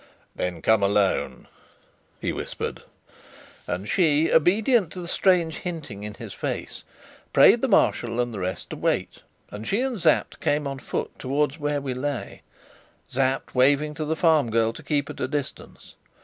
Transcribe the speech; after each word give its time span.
"Then 0.35 0.63
come 0.63 0.81
alone," 0.81 1.47
he 2.19 2.33
whispered. 2.33 2.81
And 3.67 3.87
she, 3.87 4.31
obedient 4.31 4.91
to 4.93 4.99
the 4.99 5.07
strange 5.07 5.57
hinting 5.57 6.01
in 6.01 6.15
his 6.15 6.33
face, 6.33 6.81
prayed 7.33 7.61
the 7.61 7.67
Marshal 7.67 8.19
and 8.19 8.33
the 8.33 8.39
rest 8.39 8.71
to 8.71 8.75
wait; 8.77 9.21
and 9.51 9.67
she 9.67 9.79
and 9.81 10.01
Sapt 10.01 10.39
came 10.41 10.65
on 10.65 10.79
foot 10.79 11.11
towards 11.19 11.59
where 11.59 11.81
we 11.81 11.93
lay, 11.93 12.41
Sapt 13.09 13.53
waving 13.53 13.93
to 13.93 14.05
the 14.05 14.15
farm 14.15 14.49
girl 14.49 14.73
to 14.73 14.81
keep 14.81 15.07
at 15.07 15.19
a 15.19 15.27
distance. 15.27 15.93